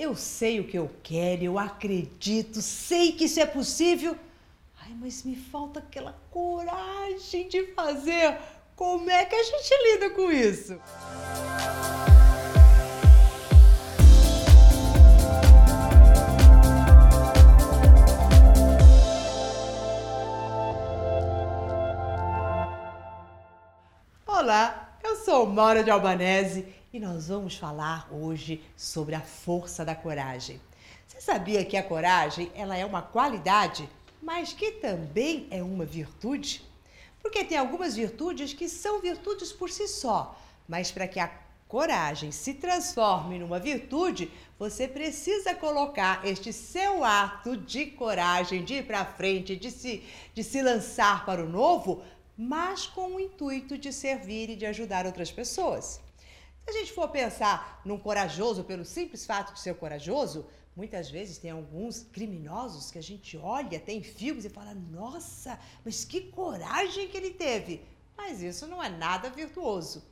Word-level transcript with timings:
eu 0.00 0.16
sei 0.16 0.58
o 0.58 0.64
que 0.64 0.78
eu 0.78 0.90
quero, 1.02 1.44
eu 1.44 1.58
acredito, 1.58 2.62
sei 2.62 3.12
que 3.12 3.24
isso 3.24 3.38
é 3.38 3.44
possível. 3.44 4.16
Ai, 4.82 4.96
mas 4.98 5.24
me 5.24 5.36
falta 5.36 5.78
aquela 5.78 6.18
coragem 6.30 7.46
de 7.48 7.66
fazer. 7.74 8.38
Como 8.74 9.10
é 9.10 9.26
que 9.26 9.34
a 9.34 9.42
gente 9.42 9.74
lida 9.92 10.10
com 10.10 10.32
isso? 10.32 10.80
Olá, 24.26 24.96
eu 25.04 25.16
sou 25.16 25.44
Maura 25.44 25.84
de 25.84 25.90
Albanese 25.90 26.79
e 26.92 26.98
nós 26.98 27.28
vamos 27.28 27.56
falar 27.56 28.08
hoje 28.10 28.62
sobre 28.76 29.14
a 29.14 29.20
força 29.20 29.84
da 29.84 29.94
coragem. 29.94 30.60
Você 31.06 31.20
sabia 31.20 31.64
que 31.64 31.76
a 31.76 31.82
coragem 31.82 32.50
ela 32.54 32.76
é 32.76 32.84
uma 32.84 33.02
qualidade, 33.02 33.88
mas 34.20 34.52
que 34.52 34.72
também 34.72 35.46
é 35.50 35.62
uma 35.62 35.84
virtude? 35.84 36.62
Porque 37.22 37.44
tem 37.44 37.56
algumas 37.56 37.94
virtudes 37.94 38.52
que 38.52 38.68
são 38.68 39.00
virtudes 39.00 39.52
por 39.52 39.70
si 39.70 39.86
só, 39.86 40.36
mas 40.66 40.90
para 40.90 41.06
que 41.06 41.20
a 41.20 41.30
coragem 41.68 42.32
se 42.32 42.54
transforme 42.54 43.38
numa 43.38 43.60
virtude, 43.60 44.28
você 44.58 44.88
precisa 44.88 45.54
colocar 45.54 46.26
este 46.26 46.52
seu 46.52 47.04
ato 47.04 47.56
de 47.56 47.86
coragem, 47.86 48.64
de 48.64 48.74
ir 48.74 48.86
para 48.86 49.04
frente, 49.04 49.54
de 49.54 49.70
se, 49.70 50.02
de 50.34 50.42
se 50.42 50.60
lançar 50.60 51.24
para 51.24 51.44
o 51.44 51.48
novo 51.48 52.02
mas 52.42 52.86
com 52.86 53.16
o 53.16 53.20
intuito 53.20 53.76
de 53.76 53.92
servir 53.92 54.48
e 54.48 54.56
de 54.56 54.64
ajudar 54.64 55.04
outras 55.04 55.30
pessoas. 55.30 56.00
Se 56.64 56.70
a 56.70 56.72
gente 56.72 56.92
for 56.92 57.08
pensar 57.08 57.80
num 57.84 57.98
corajoso 57.98 58.64
pelo 58.64 58.84
simples 58.84 59.26
fato 59.26 59.52
de 59.54 59.60
ser 59.60 59.74
corajoso, 59.74 60.46
muitas 60.76 61.10
vezes 61.10 61.38
tem 61.38 61.50
alguns 61.50 62.04
criminosos 62.04 62.90
que 62.90 62.98
a 62.98 63.02
gente 63.02 63.36
olha, 63.36 63.80
tem 63.80 64.02
filmes 64.02 64.44
e 64.44 64.50
fala: 64.50 64.74
nossa, 64.74 65.58
mas 65.84 66.04
que 66.04 66.20
coragem 66.30 67.08
que 67.08 67.16
ele 67.16 67.30
teve! 67.30 67.84
Mas 68.16 68.42
isso 68.42 68.66
não 68.66 68.82
é 68.82 68.88
nada 68.88 69.30
virtuoso. 69.30 70.04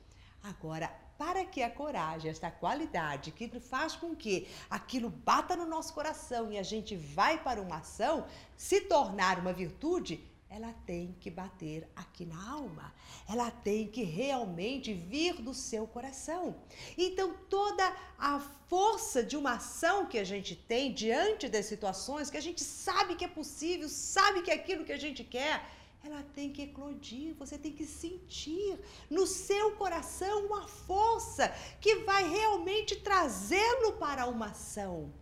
Agora, 0.43 0.91
para 1.19 1.45
que 1.45 1.63
a 1.63 1.71
coragem, 1.71 2.31
esta 2.31 2.51
qualidade 2.51 3.33
que 3.33 3.49
faz 3.61 3.97
com 3.97 4.15
que 4.15 4.49
aquilo 4.71 5.11
bata 5.11 5.57
no 5.57 5.67
nosso 5.67 5.93
coração 5.93 6.53
e 6.53 6.57
a 6.57 6.63
gente 6.63 6.97
vai 6.97 7.43
para 7.43 7.61
uma 7.61 7.79
ação, 7.79 8.25
se 8.57 8.83
tornar 8.83 9.39
uma 9.39 9.53
virtude, 9.53 10.25
ela 10.51 10.73
tem 10.87 11.15
que 11.21 11.31
bater 11.31 11.89
aqui 11.95 12.25
na 12.25 12.51
alma. 12.51 12.95
Ela 13.29 13.51
tem 13.51 13.87
que 13.87 14.03
realmente 14.03 14.95
vir 14.95 15.43
do 15.43 15.53
seu 15.53 15.87
coração. 15.87 16.57
Então, 16.97 17.35
toda 17.51 17.85
a 18.19 18.41
força 18.69 19.23
de 19.23 19.37
uma 19.37 19.55
ação 19.55 20.07
que 20.07 20.19
a 20.19 20.25
gente 20.25 20.57
tem 20.57 20.93
diante 20.93 21.49
das 21.49 21.67
situações 21.67 22.31
que 22.31 22.37
a 22.37 22.43
gente 22.43 22.65
sabe 22.65 23.15
que 23.15 23.25
é 23.25 23.29
possível, 23.29 23.89
sabe 23.89 24.43
que 24.43 24.51
é 24.51 24.55
aquilo 24.55 24.85
que 24.85 24.93
a 24.93 24.99
gente 24.99 25.23
quer, 25.23 25.65
ela 26.03 26.23
tem 26.35 26.51
que 26.51 26.63
eclodir, 26.63 27.35
você 27.35 27.59
tem 27.59 27.73
que 27.73 27.85
sentir 27.85 28.79
no 29.11 29.27
seu 29.27 29.73
coração 29.73 30.47
uma 30.47 30.67
força 30.67 31.49
que 31.81 31.97
vai 31.97 32.27
realmente 32.29 32.97
trazê-lo 32.97 33.95
para 33.95 34.27
uma 34.27 34.47
ação. 34.47 35.13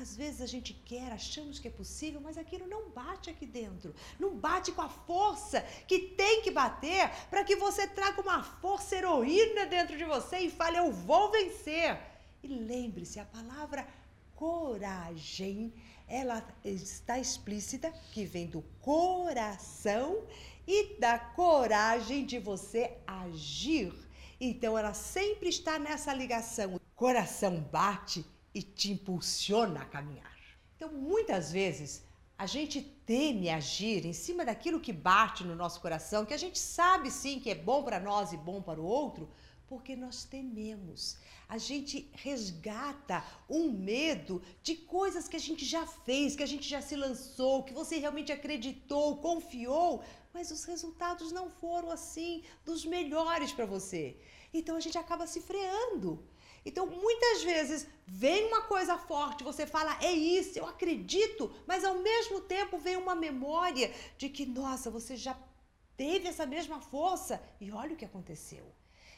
Às 0.00 0.16
vezes 0.16 0.40
a 0.40 0.46
gente 0.46 0.72
quer, 0.72 1.12
achamos 1.12 1.58
que 1.58 1.68
é 1.68 1.70
possível, 1.70 2.22
mas 2.22 2.38
aquilo 2.38 2.66
não 2.66 2.88
bate 2.88 3.28
aqui 3.28 3.44
dentro. 3.44 3.94
Não 4.18 4.34
bate 4.34 4.72
com 4.72 4.80
a 4.80 4.88
força 4.88 5.60
que 5.86 5.98
tem 5.98 6.40
que 6.40 6.50
bater 6.50 7.10
para 7.28 7.44
que 7.44 7.54
você 7.56 7.86
traga 7.86 8.22
uma 8.22 8.42
força 8.42 8.96
heroína 8.96 9.66
dentro 9.66 9.98
de 9.98 10.04
você 10.04 10.38
e 10.38 10.50
fale: 10.50 10.78
Eu 10.78 10.90
vou 10.90 11.30
vencer. 11.30 11.98
E 12.42 12.48
lembre-se, 12.48 13.20
a 13.20 13.26
palavra 13.26 13.86
coragem, 14.34 15.74
ela 16.08 16.42
está 16.64 17.18
explícita, 17.18 17.92
que 18.10 18.24
vem 18.24 18.46
do 18.46 18.62
coração 18.80 20.24
e 20.66 20.98
da 20.98 21.18
coragem 21.18 22.24
de 22.24 22.38
você 22.38 22.96
agir. 23.06 23.92
Então, 24.40 24.78
ela 24.78 24.94
sempre 24.94 25.50
está 25.50 25.78
nessa 25.78 26.14
ligação. 26.14 26.76
O 26.76 26.80
coração 26.96 27.60
bate 27.60 28.24
e 28.54 28.62
te 28.62 28.92
impulsiona 28.92 29.82
a 29.82 29.84
caminhar. 29.84 30.36
Então, 30.76 30.92
muitas 30.92 31.52
vezes, 31.52 32.02
a 32.36 32.46
gente 32.46 32.80
teme 32.80 33.50
agir 33.50 34.06
em 34.06 34.14
cima 34.14 34.44
daquilo 34.46 34.80
que 34.80 34.92
bate 34.92 35.44
no 35.44 35.54
nosso 35.54 35.80
coração, 35.80 36.24
que 36.24 36.32
a 36.32 36.38
gente 36.38 36.58
sabe 36.58 37.10
sim 37.10 37.38
que 37.38 37.50
é 37.50 37.54
bom 37.54 37.82
para 37.82 38.00
nós 38.00 38.32
e 38.32 38.36
bom 38.36 38.62
para 38.62 38.80
o 38.80 38.84
outro, 38.84 39.28
porque 39.68 39.94
nós 39.94 40.24
tememos. 40.24 41.18
A 41.48 41.58
gente 41.58 42.10
resgata 42.12 43.22
um 43.48 43.70
medo 43.70 44.42
de 44.62 44.74
coisas 44.74 45.28
que 45.28 45.36
a 45.36 45.40
gente 45.40 45.64
já 45.66 45.86
fez, 45.86 46.34
que 46.34 46.42
a 46.42 46.46
gente 46.46 46.66
já 46.68 46.80
se 46.80 46.96
lançou, 46.96 47.62
que 47.62 47.74
você 47.74 47.98
realmente 47.98 48.32
acreditou, 48.32 49.18
confiou, 49.18 50.02
mas 50.32 50.50
os 50.50 50.64
resultados 50.64 51.30
não 51.30 51.50
foram 51.50 51.90
assim 51.90 52.42
dos 52.64 52.86
melhores 52.86 53.52
para 53.52 53.66
você. 53.66 54.16
Então 54.52 54.76
a 54.76 54.80
gente 54.80 54.96
acaba 54.98 55.26
se 55.26 55.40
freando. 55.40 56.24
Então, 56.64 56.86
muitas 56.86 57.42
vezes 57.42 57.86
vem 58.06 58.46
uma 58.46 58.62
coisa 58.62 58.98
forte, 58.98 59.44
você 59.44 59.66
fala, 59.66 59.96
é 60.02 60.12
isso, 60.12 60.58
eu 60.58 60.66
acredito, 60.66 61.52
mas 61.66 61.84
ao 61.84 61.96
mesmo 61.96 62.40
tempo 62.40 62.76
vem 62.76 62.96
uma 62.96 63.14
memória 63.14 63.92
de 64.18 64.28
que, 64.28 64.44
nossa, 64.44 64.90
você 64.90 65.16
já 65.16 65.36
teve 65.96 66.28
essa 66.28 66.44
mesma 66.46 66.80
força 66.80 67.42
e 67.60 67.70
olha 67.70 67.94
o 67.94 67.96
que 67.96 68.04
aconteceu. 68.04 68.64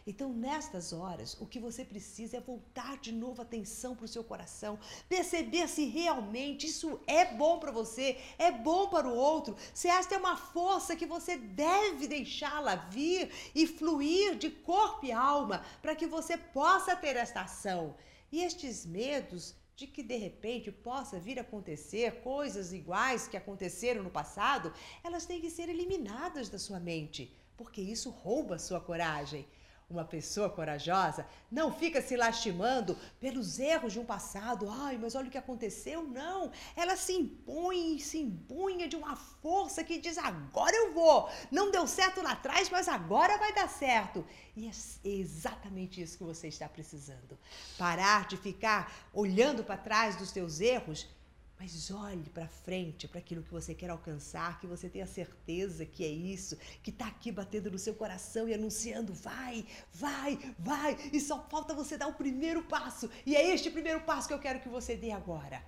Então, 0.07 0.33
nestas 0.33 0.93
horas, 0.93 1.37
o 1.41 1.47
que 1.47 1.61
você 1.61 1.85
precisa 1.85 2.37
é 2.37 2.41
voltar 2.41 2.99
de 2.99 3.13
novo 3.13 3.41
a 3.41 3.45
atenção 3.45 3.95
para 3.95 4.05
o 4.05 4.09
seu 4.09 4.25
coração, 4.25 4.79
perceber 5.09 5.69
se 5.69 5.85
realmente 5.85 6.67
isso 6.67 7.01
é 7.07 7.25
bom 7.25 7.61
para 7.61 7.71
você, 7.71 8.19
é 8.37 8.51
bom 8.51 8.89
para 8.89 9.09
o 9.09 9.15
outro, 9.15 9.57
se 9.73 9.87
esta 9.87 10.17
é 10.17 10.19
uma 10.19 10.37
força 10.37 10.97
que 10.97 11.07
você 11.07 11.37
deve 11.37 12.09
deixá-la 12.09 12.75
vir 12.75 13.31
e 13.55 13.67
fluir 13.67 14.37
de 14.37 14.51
corpo 14.51 15.07
e 15.07 15.13
alma 15.13 15.65
para 15.81 15.95
que 15.95 16.07
você 16.07 16.37
possa 16.37 16.97
ter 16.97 17.17
esta 17.17 17.43
ação. 17.43 17.95
E 18.33 18.43
estes 18.43 18.85
medos 18.85 19.55
de 19.77 19.87
que 19.87 20.03
de 20.03 20.17
repente 20.17 20.71
possa 20.71 21.19
vir 21.19 21.39
a 21.39 21.43
acontecer 21.43 22.23
coisas 22.23 22.73
iguais 22.73 23.29
que 23.29 23.37
aconteceram 23.37 24.03
no 24.03 24.11
passado, 24.11 24.73
elas 25.03 25.27
têm 25.27 25.41
que 25.41 25.51
ser 25.51 25.69
eliminadas 25.69 26.49
da 26.49 26.59
sua 26.59 26.81
mente, 26.81 27.35
porque 27.57 27.81
isso 27.81 28.11
rouba 28.11 28.57
a 28.57 28.59
sua 28.59 28.81
coragem. 28.81 29.47
Uma 29.93 30.07
pessoa 30.07 30.49
corajosa 30.49 31.27
não 31.51 31.71
fica 31.71 32.01
se 32.01 32.17
lastimando 32.17 32.99
pelos 33.21 33.59
erros 33.59 33.93
de 33.93 34.01
um 34.01 34.07
passado. 34.07 34.67
Ai, 34.71 34.97
mas 34.97 35.15
olha 35.15 35.29
o 35.29 35.31
que 35.31 35.37
aconteceu. 35.37 36.03
Não. 36.03 36.51
Ela 36.75 36.97
se 36.97 37.13
impõe, 37.13 37.99
se 37.99 38.19
impunha 38.19 38.89
de 38.89 38.97
uma 38.97 39.15
força 39.15 39.85
que 39.85 39.99
diz: 39.99 40.17
agora 40.17 40.75
eu 40.75 40.95
vou. 40.95 41.29
Não 41.51 41.71
deu 41.71 41.87
certo 41.87 42.23
lá 42.23 42.33
atrás, 42.33 42.71
mas 42.71 42.89
agora 42.89 43.37
vai 43.37 43.53
dar 43.53 43.69
certo. 43.69 44.25
E 44.57 44.67
é 44.67 44.71
exatamente 45.05 46.01
isso 46.01 46.17
que 46.17 46.25
você 46.25 46.49
está 46.49 46.67
precisando. 46.67 47.39
Parar 47.77 48.27
de 48.27 48.39
ficar 48.39 48.91
olhando 49.13 49.63
para 49.63 49.77
trás 49.77 50.17
dos 50.17 50.33
teus 50.33 50.59
erros 50.59 51.07
mas 51.63 51.93
olhe 51.93 52.29
para 52.31 52.49
frente, 52.49 53.07
para 53.07 53.21
aquilo 53.21 53.45
que 53.45 53.53
você 53.53 53.73
quer 53.73 53.89
alcançar, 53.89 54.59
que 54.59 54.67
você 54.67 54.89
tenha 54.89 55.07
certeza 55.07 55.87
que 55.87 56.05
é 56.05 56.09
isso, 56.09 56.57
que 56.83 56.91
está 56.91 57.07
aqui 57.07 57.31
batendo 57.31 57.71
no 57.71 57.79
seu 57.79 57.95
coração 57.95 58.49
e 58.49 58.55
anunciando: 58.55 59.15
vai, 59.15 59.65
vai, 59.95 60.37
vai, 60.59 60.99
e 61.13 61.21
só 61.21 61.41
falta 61.49 61.73
você 61.73 61.97
dar 61.97 62.09
o 62.09 62.15
primeiro 62.15 62.65
passo. 62.65 63.09
E 63.25 63.37
é 63.37 63.55
este 63.55 63.71
primeiro 63.71 64.01
passo 64.01 64.27
que 64.27 64.35
eu 64.35 64.41
quero 64.41 64.59
que 64.59 64.69
você 64.69 64.97
dê 64.97 65.13
agora. 65.13 65.65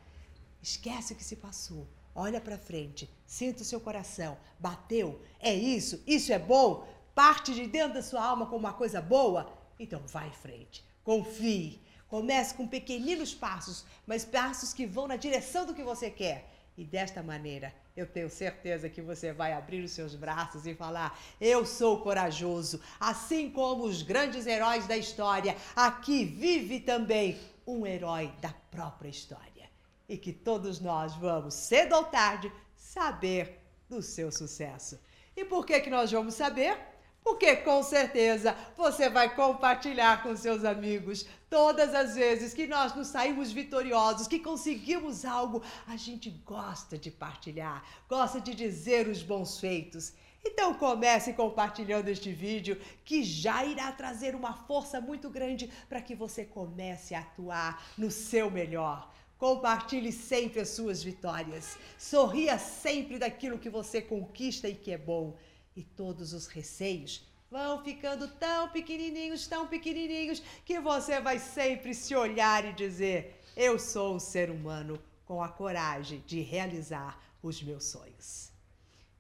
Esquece 0.61 1.13
o 1.13 1.17
que 1.17 1.23
se 1.23 1.37
passou. 1.37 1.87
Olha 2.13 2.41
para 2.41 2.59
frente, 2.59 3.09
sinta 3.25 3.63
o 3.63 3.65
seu 3.65 3.81
coração. 3.81 4.37
Bateu? 4.59 5.23
É 5.39 5.55
isso? 5.55 6.03
Isso 6.05 6.33
é 6.33 6.41
bom? 6.41 6.89
Parte 7.15 7.55
de 7.55 7.69
dentro 7.69 7.95
da 7.95 8.03
sua 8.03 8.25
alma 8.25 8.47
com 8.47 8.57
uma 8.57 8.73
coisa 8.73 9.01
boa? 9.01 9.57
Então 9.79 10.03
vai 10.09 10.27
em 10.27 10.33
frente. 10.33 10.85
Confie 11.05 11.81
Comece 12.15 12.55
com 12.55 12.65
pequeninos 12.65 13.35
passos, 13.35 13.85
mas 14.07 14.25
passos 14.25 14.73
que 14.73 14.87
vão 14.87 15.09
na 15.09 15.17
direção 15.17 15.67
do 15.67 15.75
que 15.75 15.83
você 15.83 16.09
quer. 16.09 16.49
E 16.79 16.85
desta 16.85 17.25
maneira, 17.25 17.75
eu 17.97 18.07
tenho 18.07 18.31
certeza 18.31 18.89
que 18.89 19.03
você 19.03 19.33
vai 19.33 19.53
abrir 19.53 19.83
os 19.83 19.91
seus 19.91 20.15
braços 20.15 20.65
e 20.65 20.77
falar: 20.77 21.19
Eu 21.41 21.67
sou 21.67 22.03
corajoso, 22.03 22.81
assim 23.01 23.51
como 23.51 23.83
os 23.83 24.03
grandes 24.03 24.47
heróis 24.47 24.87
da 24.87 24.97
história. 24.97 25.57
Aqui 25.75 26.25
vive 26.25 26.79
também 26.79 27.37
um 27.67 27.85
herói 27.85 28.33
da 28.41 28.55
própria 28.71 29.09
história. 29.09 29.69
E 30.09 30.17
que 30.17 30.33
todos 30.33 30.79
nós 30.79 31.17
vamos, 31.17 31.55
cedo 31.55 31.97
ou 31.97 32.05
tarde, 32.05 32.53
saber 32.77 33.59
do 33.89 34.01
seu 34.01 34.31
sucesso. 34.31 35.01
E 35.37 35.45
por 35.45 35.67
que, 35.67 35.81
que 35.81 35.91
nós 35.91 36.13
vamos 36.13 36.35
saber? 36.35 36.79
porque 37.25 37.57
com 37.57 37.83
certeza 37.83 38.55
você 38.77 39.09
vai 39.09 39.35
compartilhar 39.35 40.23
com 40.23 40.37
seus 40.37 40.63
amigos. 40.63 41.27
Todas 41.55 41.95
as 41.95 42.17
vezes 42.17 42.53
que 42.53 42.67
nós 42.67 42.97
nos 42.97 43.07
saímos 43.07 43.53
vitoriosos, 43.53 44.27
que 44.27 44.41
conseguimos 44.41 45.25
algo, 45.25 45.63
a 45.87 45.97
gente 45.97 46.29
gosta 46.29 46.99
de 46.99 47.13
partilhar, 47.13 47.81
gosta 48.09 48.41
de 48.41 48.57
dizer 48.57 49.07
os 49.07 49.23
bons 49.23 49.61
feitos. 49.61 50.15
Então 50.45 50.75
comece 50.75 51.33
compartilhando 51.33 52.09
este 52.09 52.33
vídeo 52.33 52.77
que 53.05 53.23
já 53.23 53.65
irá 53.65 53.93
trazer 53.93 54.35
uma 54.35 54.53
força 54.53 55.01
muito 55.01 55.31
grande 55.31 55.71
para 55.89 56.03
que 56.03 56.17
você 56.17 56.45
comece 56.45 57.15
a 57.15 57.21
atuar 57.21 57.87
no 57.97 58.11
seu 58.11 58.51
melhor. 58.51 59.15
Compartilhe 59.39 60.11
sempre 60.11 60.59
as 60.59 60.71
suas 60.71 61.05
vitórias. 61.05 61.79
Sorria 61.97 62.59
sempre 62.59 63.17
daquilo 63.17 63.61
que 63.61 63.71
você 63.71 64.03
conquista 64.03 64.69
e 64.69 64.75
que 64.75 64.91
é 64.91 64.99
bom. 64.99 65.37
E 65.77 65.85
todos 65.85 66.33
os 66.33 66.49
receios 66.49 67.33
vão 67.55 67.85
ficando 67.85 68.27
tão 68.27 68.69
pequenininhos, 68.69 69.47
tão 69.47 69.65
pequenininhos, 69.69 70.43
que 70.65 70.81
você 70.81 71.21
vai 71.21 71.39
sempre 71.39 71.95
se 71.95 72.13
olhar 72.17 72.65
e 72.65 72.73
dizer: 72.73 73.41
Eu 73.57 73.79
sou 73.79 74.17
um 74.17 74.19
ser 74.19 74.51
humano 74.51 75.01
com 75.25 75.41
a 75.41 75.49
coragem 75.49 76.21
de 76.27 76.41
realizar 76.41 77.17
os 77.41 77.63
meus 77.63 77.85
sonhos. 77.85 78.51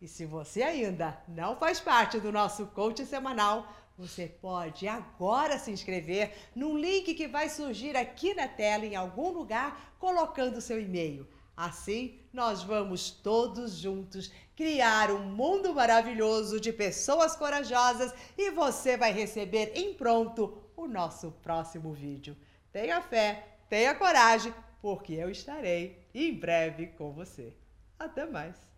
E 0.02 0.08
se 0.08 0.26
você 0.26 0.64
ainda 0.64 1.16
não 1.28 1.56
faz 1.56 1.78
parte 1.78 2.18
do 2.18 2.32
nosso 2.32 2.66
coach 2.66 3.06
semanal, 3.06 3.72
você 3.96 4.26
pode 4.26 4.88
agora 4.88 5.56
se 5.56 5.70
inscrever 5.70 6.34
no 6.56 6.76
link 6.76 7.14
que 7.14 7.28
vai 7.28 7.48
surgir 7.48 7.96
aqui 7.96 8.34
na 8.34 8.48
tela 8.48 8.84
em 8.84 8.96
algum 8.96 9.30
lugar, 9.30 9.94
colocando 10.00 10.60
seu 10.60 10.80
e-mail. 10.80 11.24
Assim, 11.56 12.18
nós 12.32 12.62
vamos 12.62 13.10
todos 13.10 13.76
juntos 13.76 14.32
criar 14.56 15.10
um 15.10 15.20
mundo 15.24 15.72
maravilhoso 15.72 16.60
de 16.60 16.72
pessoas 16.72 17.36
corajosas 17.36 18.12
e 18.36 18.50
você 18.50 18.96
vai 18.96 19.12
receber 19.12 19.72
em 19.74 19.94
pronto 19.94 20.58
o 20.76 20.88
nosso 20.88 21.30
próximo 21.42 21.92
vídeo. 21.92 22.36
Tenha 22.72 23.00
fé, 23.00 23.58
tenha 23.68 23.94
coragem, 23.94 24.52
porque 24.82 25.12
eu 25.12 25.30
estarei 25.30 26.04
em 26.12 26.34
breve 26.34 26.88
com 26.88 27.12
você. 27.12 27.56
Até 27.98 28.26
mais! 28.26 28.73